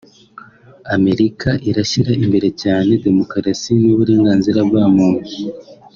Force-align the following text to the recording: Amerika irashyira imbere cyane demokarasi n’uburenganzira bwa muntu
Amerika 0.95 1.49
irashyira 1.69 2.11
imbere 2.23 2.47
cyane 2.63 2.91
demokarasi 3.05 3.71
n’uburenganzira 3.81 4.59
bwa 4.69 4.83
muntu 4.95 5.29